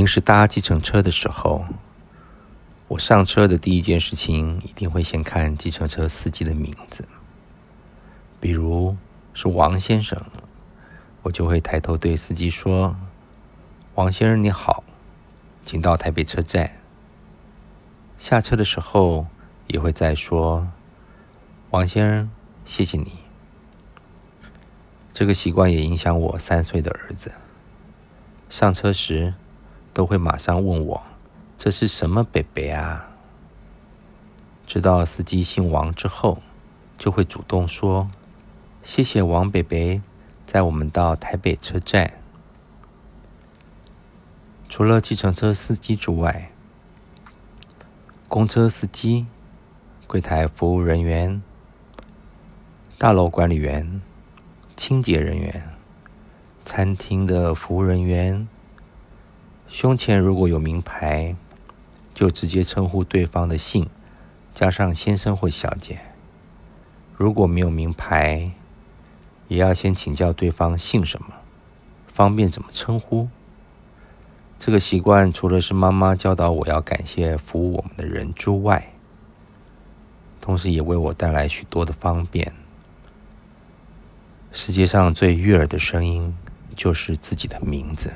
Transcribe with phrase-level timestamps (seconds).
[0.00, 1.62] 平时搭计程车的时候，
[2.88, 7.06] 我上车的第一件事情一定会先看计程车司机的名字，
[8.40, 8.96] 比如
[9.34, 10.18] 是王先生，
[11.20, 12.96] 我就会抬头对司机说
[13.96, 14.82] ：“王先生你好，
[15.66, 16.72] 请到台北车站。”
[18.18, 19.26] 下车的时候
[19.66, 20.66] 也会再说
[21.68, 22.30] ：“王先生，
[22.64, 23.18] 谢谢你。”
[25.12, 27.32] 这个习惯也影响我三岁的儿子，
[28.48, 29.34] 上车时，
[29.92, 31.02] 都会马上问我
[31.58, 33.10] ：“这是什么北北啊？”
[34.66, 36.40] 知道司机姓王之后，
[36.96, 38.08] 就会主动说
[38.84, 40.00] ：“谢谢王北北
[40.46, 42.14] 载我们到台北车站。”
[44.68, 46.52] 除了计程车司机之外，
[48.28, 49.26] 公车司机、
[50.06, 51.42] 柜台服务人员、
[52.96, 54.00] 大楼管理员、
[54.76, 55.70] 清洁人员、
[56.64, 58.46] 餐厅的服务人员。
[59.70, 61.36] 胸前如果有名牌，
[62.12, 63.88] 就直接称呼对方的姓，
[64.52, 66.00] 加上先生或小姐。
[67.16, 68.50] 如果没有名牌，
[69.46, 71.28] 也要先请教对方姓什么，
[72.12, 73.28] 方便怎么称呼。
[74.58, 78.92] 这个习惯除了是妈妈教导我要感谢服务我们的人之外，
[80.40, 82.52] 同时也为我带来许多的方便。
[84.50, 86.36] 世界上最悦耳的声音，
[86.74, 88.12] 就是自己的名字。